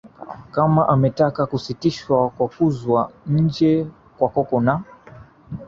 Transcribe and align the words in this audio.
ama 0.55 0.87
ametaka 0.89 1.45
kusitishwa 1.45 2.29
kwa 2.29 2.47
kuzwa 2.47 3.11
nje 3.27 3.87
kwa 4.17 4.29
cocoa 4.29 4.61
na 4.61 4.83